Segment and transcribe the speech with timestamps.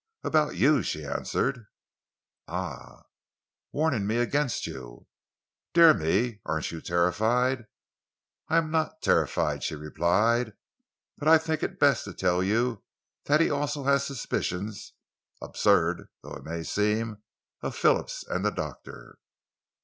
[0.23, 1.67] "About you," she answered.
[2.47, 3.03] "Ah!"
[3.71, 5.05] "Warning me against you."
[5.75, 6.41] "Dear me!
[6.43, 7.67] Aren't you terrified?"
[8.47, 10.53] "I am not terrified," she replied,
[11.19, 12.81] "but I think it best to tell you
[13.25, 14.93] that he also has suspicions,
[15.39, 17.21] absurd though it may seem,
[17.61, 19.19] of Phillips and the doctor."